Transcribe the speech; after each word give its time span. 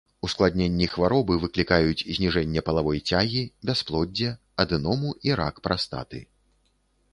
Ускладненні 0.27 0.85
хваробы 0.93 1.33
выклікаюць 1.43 2.05
зніжэнне 2.15 2.63
палавой 2.71 3.03
цягі, 3.13 3.43
бясплоддзе, 3.71 4.33
адэному 4.63 5.15
і 5.29 5.39
рак 5.43 5.63
прастаты. 5.69 6.27